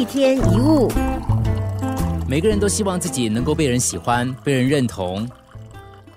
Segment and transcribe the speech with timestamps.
[0.00, 0.90] 一天一物，
[2.26, 5.28] 每个人都希望自己能够被人喜欢、被人认同。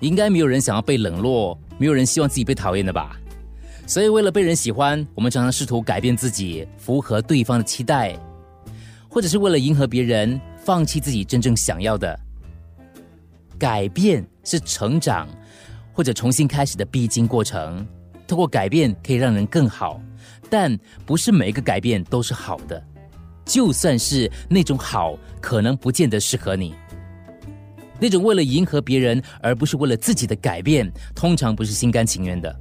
[0.00, 3.14] 应该没有人想要被冷落，没有人希望自己被讨厌的吧？
[3.86, 8.18] 所以，为了被人喜欢，我们常常试图改变自己，符合对方的期待，
[9.06, 12.18] 或者是为了迎合别人，放弃自己真正想要的。
[13.58, 15.28] 改变是成长
[15.92, 17.86] 或者重新开始的必经过程。
[18.26, 20.00] 通过改变可以让人更好，
[20.48, 22.82] 但不是每一个改变都是好的。
[23.44, 26.74] 就算是那种好，可能不见得适合你。
[28.00, 32.54] 那种为了迎合别人而不是为了自己的改变，通常不是心甘情愿的。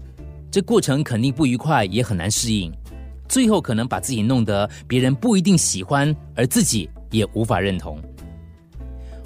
[0.52, 2.72] 这过程肯定不愉快，也很难适应。
[3.28, 8.00] 最后可能把自己弄得别人不一定喜欢，而自己也无法认同。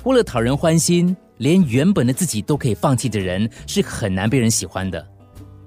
[0.05, 5.05] 为了讨人欢心，连原本的自己都可以放弃的人，是很难被人喜欢的。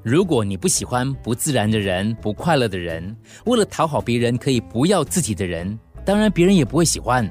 [0.02, 3.14] 如果你不喜欢不自然的人、不快乐的人，
[3.44, 7.30] 为了讨好别人可以不要自己的人，当然别人也不会喜欢。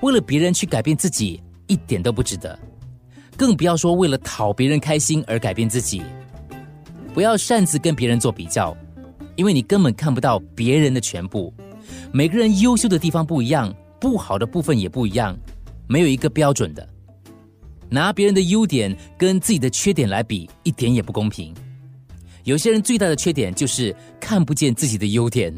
[0.00, 2.58] 为了别人去改变自己，一点都不值得。
[3.36, 6.02] 更不要说为了讨别人开心而改变自己。
[7.12, 8.76] 不要擅自跟别人做比较，
[9.36, 11.52] 因为你根本看不到别人的全部。
[12.12, 15.36] 每个人优秀的地方不一样，不好的部分也不一样，
[15.86, 16.88] 没有一个标准的。
[17.90, 21.54] 拿别人的优点跟自己的缺点来比，一点也不公平。
[22.44, 25.52] 有些人最大的缺点就是看不见自己的优点，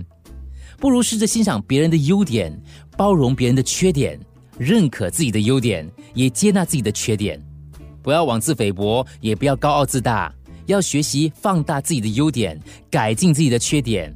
[0.79, 2.57] 不如试着欣赏别人的优点，
[2.97, 4.19] 包容别人的缺点，
[4.57, 7.43] 认可自己的优点，也接纳自己的缺点。
[8.03, 10.33] 不要妄自菲薄，也不要高傲自大，
[10.67, 12.57] 要学习放大自己的优点，
[12.89, 14.15] 改进自己的缺点。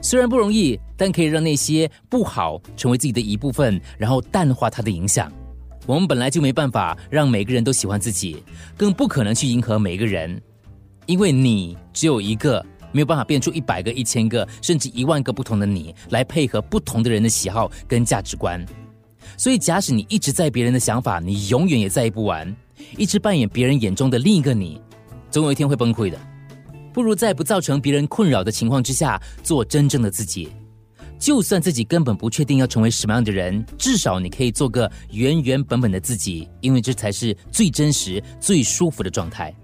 [0.00, 5.30] 虽然不容易，但可以让那些不好成为自己的一部分，然后淡化它的影响。
[5.84, 8.42] 我们本来就没办法让每个人都喜欢自己，
[8.78, 10.40] 更不可能去迎合每一个人。
[11.08, 18.62] 因为你只有一个，没有办法变出一百个、一千个，甚至一万个不同的你来配合不同的人的喜好跟价值观。
[19.38, 22.54] 所以，假使你一直在别人的想法，你永远也在意不完，
[22.98, 24.78] 一直扮演别人眼中的另一个你，
[25.30, 26.18] 总有一天会崩溃的。
[26.92, 30.50] 不如在不造成别人困扰的情况之下，做真正的自己。
[31.18, 39.54] 就算自己根本不确定要成为什么样的人，至少你可以做个原原本本的自己，因为这才是最真实、最舒服的状态。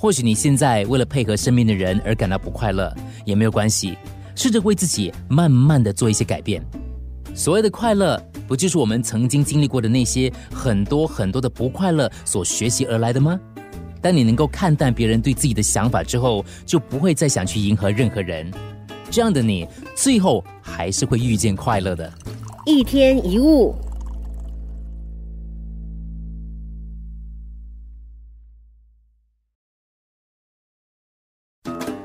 [0.00, 2.90] 或许你现在为了配合身边的人而感到不快乐，
[3.26, 3.98] 也没有关系。
[4.34, 6.64] 试着为自己慢慢的做一些改变。
[7.34, 8.18] 所谓的快乐，
[8.48, 13.38] 不就是我们曾经经历过的那些很多很多的不快乐所学习而来的吗？
[14.00, 18.50] 当你能够看淡别人对自己的想法之后，就不会再想去迎合任何人。
[19.10, 22.10] 这样的你，最后还是会遇见快乐的。
[22.64, 23.74] 一天一物。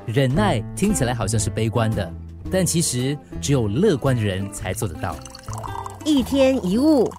[0.05, 2.13] 忍耐听起来好像是悲观的，
[2.51, 5.15] 但其实只有乐观的人才做得到。
[6.05, 7.11] 一天一物，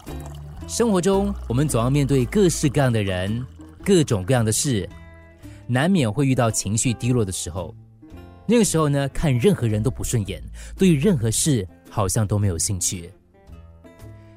[0.68, 3.44] 生活中我们总要面对各式各样的人，
[3.84, 4.88] 各种各样的事，
[5.66, 7.74] 难免会遇到情绪低落的时候。
[8.46, 10.40] 那个时候呢，看任何人都不顺眼，
[10.78, 13.10] 对任何事好像都没有兴趣。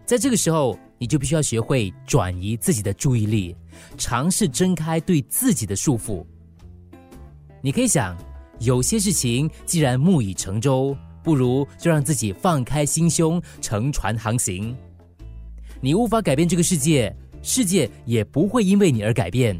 [0.07, 3.55] 在这个时候，你就必须要学会转移自己的注意力，
[3.95, 6.25] 尝试挣开对自己的束缚。
[7.61, 8.17] 你可以想。
[8.59, 14.75] 有些事情既然木已成舟，不如就让自己放开心胸，乘船航行。
[15.81, 19.57] 你无法改变这个世界，世界也不会因为你而改变。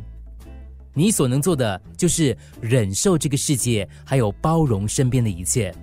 [0.94, 5.74] 你所能做的就是忍受这个世界，还有包容身边的一切。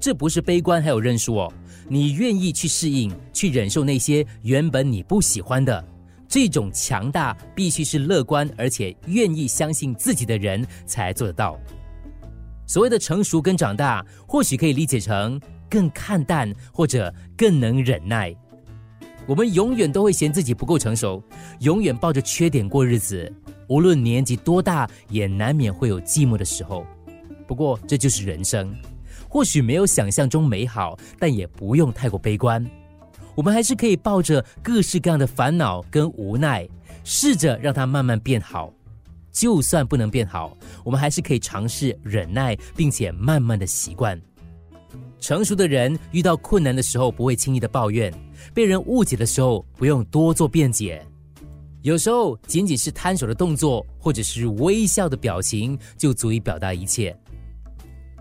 [0.00, 1.52] 这不是悲观，还有认输哦。
[1.88, 5.84] 你愿意去适应，去忍受那些原本你不喜欢的。
[6.26, 11.58] 这种强大，必须是乐观而且愿意相信自己的人才做得到。
[12.68, 15.40] 所谓的成熟跟长大，或许可以理解成
[15.70, 18.32] 更看淡或者更能忍耐。
[19.26, 21.22] 我们永远都会嫌自己不够成熟，
[21.60, 23.32] 永远抱着缺点过日子。
[23.68, 26.86] 无论年纪多大，也难免会有寂寞的时候。
[27.46, 28.74] 不过这就是人生，
[29.28, 32.64] 或许没有想象中美好，但也不用太过悲观。
[33.34, 36.68] 我们还是可以抱着各式各样的烦恼跟无奈，
[37.02, 38.72] 试着让它慢慢变好。
[39.32, 44.20] 就算不能变好，我们还是可以尝试忍耐，并且慢慢的习惯。
[45.20, 48.12] 成熟的人遇到困难的时候不会轻易的抱怨，
[48.54, 51.04] 被人误解的时候不用多做辩解。
[51.82, 57.16] 有时候仅仅是摊手的动作，或者是微笑的表情，就足以表达一切。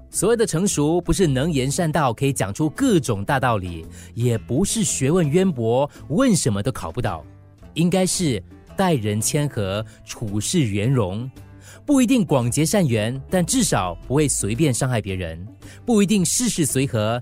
[0.09, 7.25] 所谓的成熟，不是能言善道，可以讲出各种大道理，也不是学问渊博，问什么都考不到，
[7.73, 8.41] 应该是。
[8.77, 11.29] 待人谦和，处事圆融，
[11.85, 15.37] 不一定广结善缘，但至少不会随便伤害别人；
[15.83, 17.19] 不一定事事随和，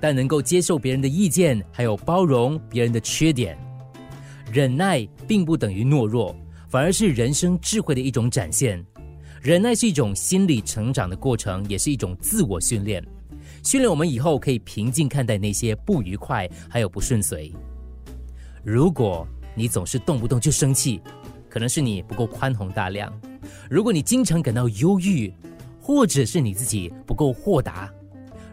[0.00, 3.58] 但能够接受别人的意见，还有包容别人的缺点。
[4.52, 6.34] 忍耐并不等于懦弱，
[6.68, 8.82] 反而是人生智慧的一种展现。
[9.42, 13.04] 忍耐是一种心理成长的过程，也是一种自我训练，
[13.64, 17.52] 训练我们以后可以平静看待那些不愉快，还有不顺遂。
[18.64, 21.00] 如果你总是动不动就生气，
[21.48, 23.10] 可能是你不够宽宏大量；
[23.70, 25.32] 如果你经常感到忧郁，
[25.80, 27.88] 或者是你自己不够豁达；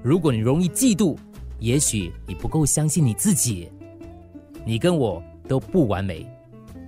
[0.01, 1.17] 如果你容易嫉妒，
[1.59, 3.69] 也许你不够相信你自己。
[4.65, 6.25] 你跟我都不完美，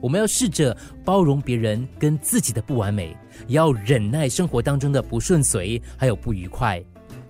[0.01, 3.13] 我们要试着包容别人跟自己的不完美，
[3.47, 6.81] 要忍耐生活当中的不顺遂还有不愉快，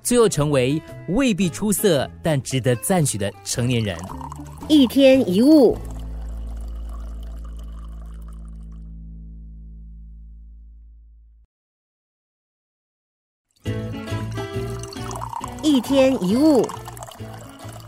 [0.03, 0.79] 最后成为
[1.09, 3.97] 未必出色但值得赞许的成年人。
[4.69, 5.75] 一天一物。
[15.75, 16.65] 一天一物，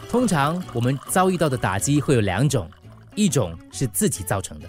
[0.09, 2.69] 通常我们遭遇到的打击会有两种，
[3.15, 4.67] 一种是自己造成的，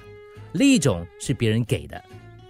[0.52, 2.00] 另一种是别人给的，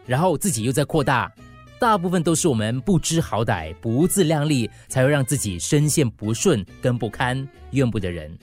[0.04, 1.32] 然后自己又在扩大。
[1.78, 8.38] 大部分都是我们不知好歹、不自量力，才会让自己深陷不顺跟不堪、怨不得人。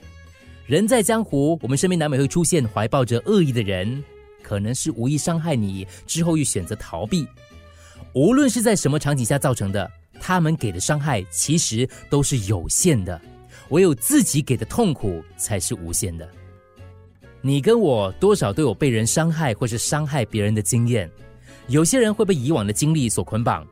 [0.65, 4.03] 人在江湖，我们身边难免会出现怀抱着恶意的人，
[4.41, 7.27] 可能是无意伤害你，之后又选择逃避。
[8.13, 9.91] 无论是在什么场景下造成的。
[10.19, 13.19] 他们给的伤害其实都是有限的，
[13.69, 16.27] 唯有自己给的痛苦才是无限的。
[17.41, 21.09] 你跟我多少都有被人伤害或是伤害别人的经验，
[21.67, 23.67] 有些人会被以往的经历所捆绑，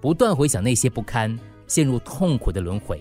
[0.00, 2.98] 不断回想那些不堪，陷入痛苦的轮回；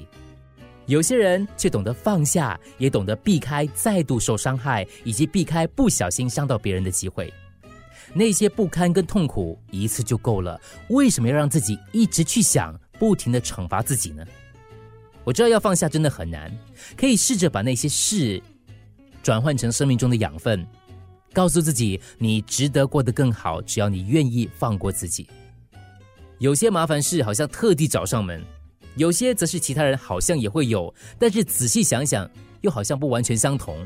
[0.85, 7.33] 有些人却懂得放下，也懂得避开再度受伤害，以及避开不小心伤到别人的机会。
[8.13, 12.79] 那些不堪跟痛苦一次就够了，为什么要让自己一直去想？
[13.03, 14.25] 不停的惩罚自己呢？
[15.25, 16.49] 我知道要放下真的很难，
[16.95, 18.41] 可以试着把那些事
[19.21, 20.65] 转换成生命中的养分，
[21.33, 25.27] 告诉自己你值得过得更好，只要你愿意放过自己。
[26.39, 28.41] 有些麻烦事好像特地找上门，
[28.95, 32.29] 有些则是其他人好像也会有，但是仔细想想
[32.61, 33.85] 又好像不完全相同。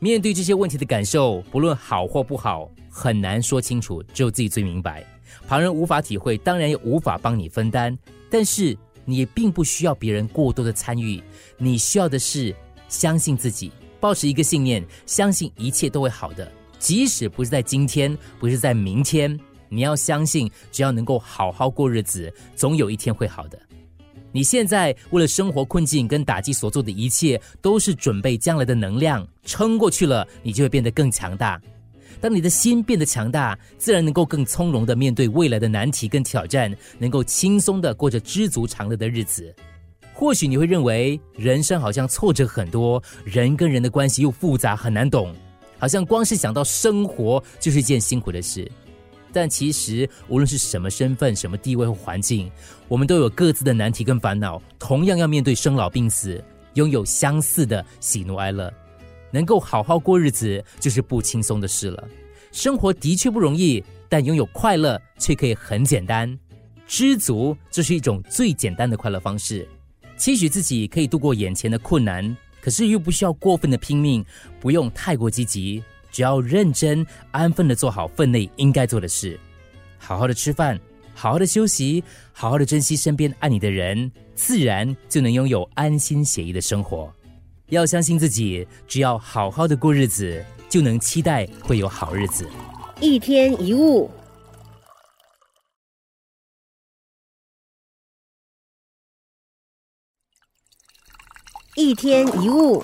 [0.00, 5.02] 面对这些问题的感受，不论好或不好，很难说清楚，只有自己最明白。
[5.48, 7.98] 旁人无法体会，当然也无法帮你分担。
[8.30, 11.20] 但是你并不需要别人过多的参与，
[11.58, 12.54] 你需要的是
[12.88, 16.50] 相信自己，保持一个信念，相信一切都会好的。
[16.78, 19.38] 即使不是在今天，不是在明天，
[19.68, 23.58] 你要相信，只要能够好好过日子，总有一天会好的。
[24.32, 31.60] 你现在为了生活困境跟打击所做的一切，都是准备将来的能量，撑过去了，你就会变得更强大。
[32.20, 39.54] 当你的心变得强大，自然能够更从容的面对未来的难题跟挑战，能够轻松的过着知足常乐的日子。
[40.12, 45.34] 或许你会认为人生好像挫折很多，人跟人的关系又复杂很难懂，
[45.78, 48.70] 好像光是想到生活就是一件辛苦的事。
[49.32, 52.50] 但其实无论是什么身份、什么地位或环境，
[52.88, 56.42] 我们都有各自的难题跟烦恼，同样要面对生老病死，
[56.74, 58.70] 拥有相似的喜怒哀乐。
[59.30, 62.08] 能够好好过日子，就是不轻松的事了。
[62.52, 66.38] 生活的确不容易，但拥有快乐却可以很简单。
[66.86, 69.68] 知足，这是一种最简单的快乐方式。
[70.16, 74.24] 期许自己可以度过眼前的困难，可是又不需要过分的拼命，
[74.58, 79.38] 不用太过积极，只要认真安分的做好分内应该做的事，
[79.96, 80.78] 好好的吃饭，
[81.14, 87.10] 好好的休息，好好的珍惜身边爱你的人，自然就能拥有安心写意的生活。
[87.70, 92.44] 要相信自己，只要好好的过日子，就能期待会有好日子。
[93.00, 94.10] 一天一物，
[101.76, 102.82] 一天一物。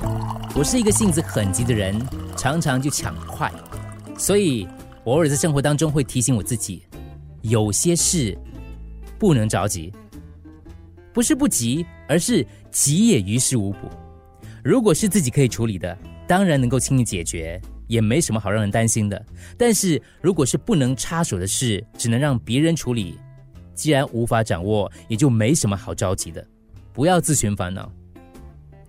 [0.54, 2.00] 我是一个性子很急的人，
[2.36, 3.52] 常常就抢快，
[4.16, 4.68] 所以
[5.04, 6.84] 我偶尔在生活当中会提醒我自己，
[7.42, 8.38] 有些事
[9.18, 9.92] 不能着急，
[11.12, 13.90] 不是不急，而是急也于事无补。
[14.66, 15.96] 如果是自己可以处理的，
[16.26, 19.24] 当然能够轻易解决，也没什么好让人担心的。
[19.56, 23.16] 但是如果是不能插手的事，只能让别人处理，
[23.76, 26.44] 既然无法掌握，也就没什么好着急的。
[26.92, 27.88] 不要自寻烦恼。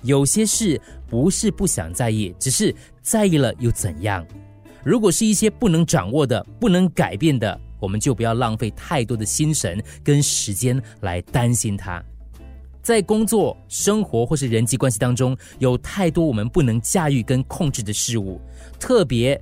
[0.01, 4.25] 有些事不是不想在意，只是在意了又怎样？
[4.83, 12.03] 如果是一些不能掌握的、不能改变的，我们就不要浪费太多的心神跟时间来担心它。
[12.87, 18.39] 在工作、生活或是人际关系当中，有太多我们不能驾驭跟控制的事物，
[18.79, 19.37] 特别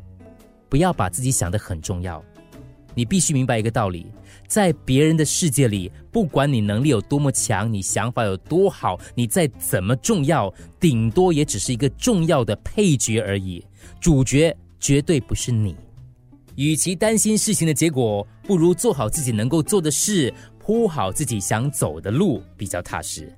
[0.67, 2.25] 不要把自己想得很重要。
[2.95, 4.07] 你必须明白一个道理：
[4.47, 13.63] 在别人的世界里，不管你能力有多么强，你想法有多好，你再怎么重要，顶多也只是一个重要的配角而已。
[14.01, 15.75] 主角绝对不是你。
[16.55, 20.33] 与其担心事情的结果，不如做好自己能够做的事，
[20.65, 23.31] 铺好自己想走的路，比较踏实。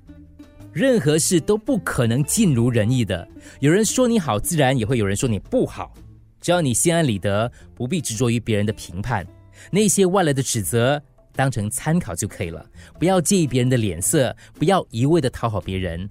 [0.72, 3.28] 任何事都不可能尽如人意的，
[3.60, 5.92] 有人说你好，自然也会有人说你不好。
[6.40, 9.26] 只要你心安理得，不必执着于别人的评判。
[9.70, 10.98] 那些外来的指责
[11.34, 12.64] 当成参考就可以了，
[12.98, 16.08] 不要介意别人的脸色，不要一味的讨好别人，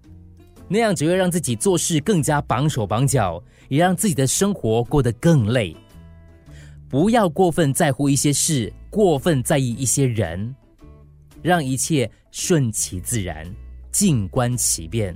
[0.68, 5.76] 那样只会让自己做事更加绑手绑脚，也让自己的生活过得更累。
[6.88, 10.56] 不要过分在乎一些事，过分在意一些人，
[11.42, 13.46] 让一切顺其自然，
[13.92, 15.16] 静观其变。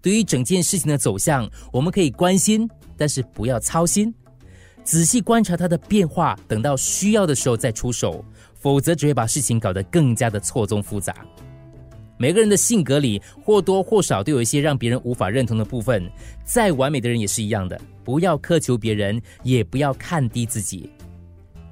[0.00, 4.14] 对于整件事情的走向，我们可以关心，但是不要操心。
[4.84, 11.14] 仔细观察它的变化，等到需要的时候再出手，否则只会把事情搞得更加的错综复杂。
[12.16, 16.10] 每个人的性格里或多或少都有一些让别人无法认同的部分，
[16.44, 17.78] 再完美的人也是一样的。
[18.02, 20.90] 不要苛求别人，也不要看低自己。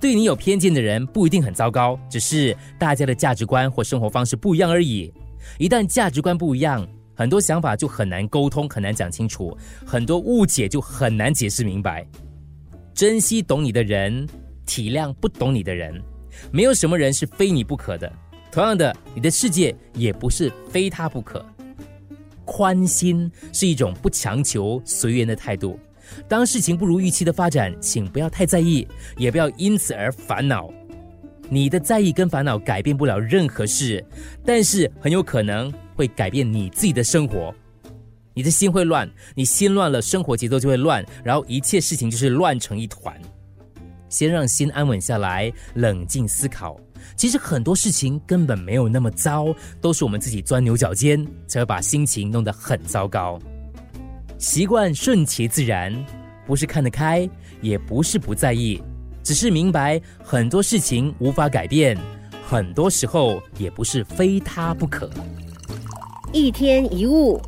[0.00, 5.12] 对你有偏见的人不一定很糟糕，只是大家的价值观或生活方式不一样而已。
[5.58, 12.06] 一旦价值观不一样，很多想法就很难沟通，很难讲清楚，很多误解就很难解释明白。
[12.94, 14.26] 珍惜懂你的人，
[14.66, 15.98] 体谅不懂你的人。
[16.50, 18.12] 没有什么人是非你不可的。
[18.52, 21.44] 同样的，你的世界也不是非他不可。
[22.44, 25.78] 宽心是一种不强求、随缘的态度。
[26.28, 28.86] 当事情不如预期的发展，请不要太在意，
[29.16, 30.70] 也不要因此而烦恼。
[31.48, 34.04] 你的在意跟烦恼改变不了任何事，
[34.44, 37.54] 但是很有可能会改变你自己的生活。
[38.34, 43.18] 你的心会乱，你心乱了，生活节奏就会乱，然后一切事情就是乱成一团。
[44.08, 46.78] 先让心安稳下来，冷静思考。
[47.16, 49.46] 其实很多事情根本没有那么糟，
[49.80, 53.38] 都是我们自己钻牛角尖，才会把心情弄得很糟糕。
[54.38, 55.92] 习惯顺其自然，
[56.46, 57.28] 不是看得开，
[57.62, 58.82] 也不是不在意，
[59.22, 61.96] 只是明白很多事情无法改变，
[62.46, 65.10] 很多时候也不是非他不可。
[66.32, 67.40] 一天一物。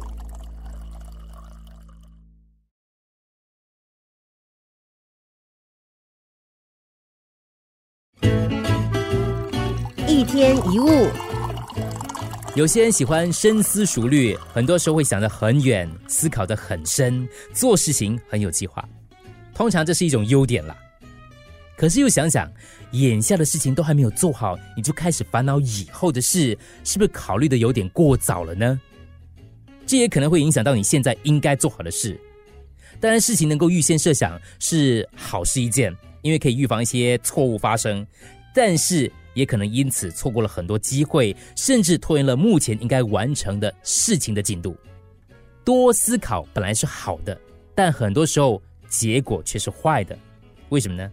[10.07, 11.07] 一天一物，
[12.55, 18.87] 有些人喜欢深思熟虑，很多时候会想得很远，思考得很深，做事情很有计划。
[19.55, 20.77] 通常这是一种优点啦。
[21.77, 22.51] 可是又想想，
[22.93, 28.81] 眼下的事情都还没有做好，你就开始烦恼以后的事，是不是考虑的有点过早了呢？
[29.87, 32.19] 这也可能会影响到你现在应该做好的事。
[32.99, 38.05] 当然，事情能够预先设想是好事一件，因为可以预防一些错误发生。
[38.55, 39.13] 但是。
[39.39, 44.77] 也可能因此错过了很多机会，甚至拖延了目前应该完成的事情的进度。
[45.65, 47.39] 多思考本来是好的，
[47.73, 50.19] 但很多时候结果却是坏的。
[50.71, 51.09] 为什么呢？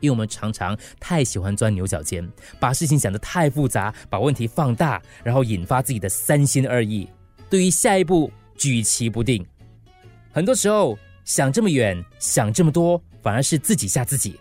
[0.00, 2.26] 因为我们常常太喜欢钻牛角尖，
[2.58, 7.08] 把事情想得太复杂，把问题放大，然后引发自己的三心二意，
[7.48, 9.46] 对于下一步举棋不定。
[10.32, 14.38] 很多时候想这么远，想这么多，反而是自己吓自己。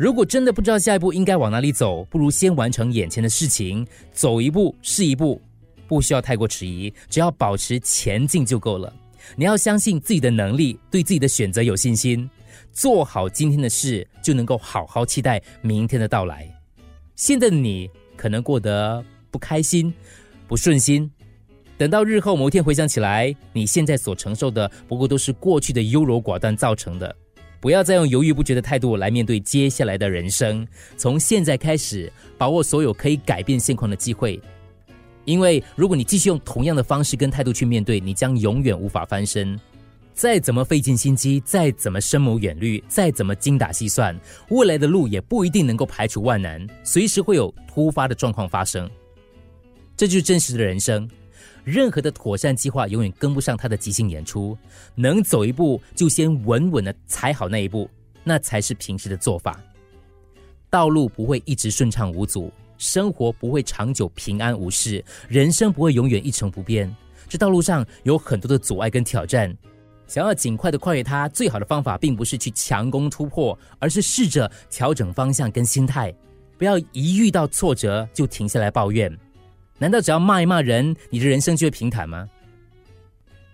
[0.00, 5.38] 如果真的不知道下一步应该往哪里走，不如先完成眼前的事情，走一步是一步，
[5.86, 8.90] 不需要太过迟疑，只要保持前进就够了。
[9.36, 12.30] 你要相信自己的能力，对自己的选择有信心，
[12.72, 16.50] 做好今天的事，就能够好好期待明天的到来。
[17.14, 19.92] 现在的你可能过得不开心、
[20.48, 21.10] 不顺心，
[21.76, 27.14] 等到日后某一天回想起来，你现在所承受的，不过都是过去的优柔寡断造成的。
[27.60, 30.66] 不要再用犹豫不决的态度来面对接下来的人生。
[30.96, 34.40] 从现在开始，把握所有可以改变现况的机会。
[35.26, 39.58] 因为如果你继续用同样的方式跟态度去面对，你将永远无法翻身。
[40.12, 48.90] 再怎么费尽心机，再怎么深谋远虑，再怎么精打细算，未来的路也不一定能够排除万难，随时会有突发的状况发生。
[49.96, 51.08] 这就是真实的人生。
[51.64, 54.56] 任何的妥善计划永远跟不上他的即兴演出。
[54.94, 57.88] 能走一步，就先稳稳的踩好那一步，
[58.24, 59.60] 那才是平时的做法。
[60.68, 66.94] 道路不会一直顺畅无阻，生活不会长久平安无事，人生不会永远一成不变。
[67.28, 69.56] 这道路上有很多的阻碍跟挑战，
[70.06, 76.14] 想要尽快的跨越它，最好的方法并不是去强攻突破，而是试着调整方向跟心态，
[76.56, 79.16] 不要一遇到挫折就停下来抱怨。
[79.80, 82.28] 难道只要骂一骂人，你的人生就会平坦吗？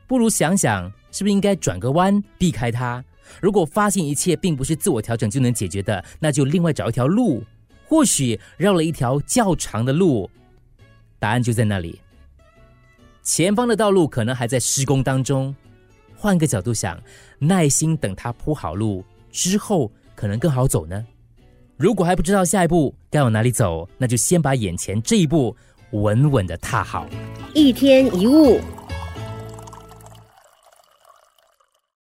[0.09, 3.03] 不如想想，是不是应该转个弯，避开它？
[3.41, 7.45] 如果发现一切并不是自我调整就能解决的，那就另外找一条路，
[7.87, 10.29] 或许绕了一条较长的路。
[11.21, 12.01] 答案就在那里。
[13.23, 15.55] 前方的道路可能还在施工当中，
[16.17, 17.01] 换个角度想，
[17.39, 21.07] 耐心等它铺好路之后，可能更好走呢。
[21.77, 25.55] 如果还不知道下一步该往哪里走，那就先把眼前这一步
[26.03, 27.07] 稳稳的踏好。
[27.55, 28.61] 一天一物。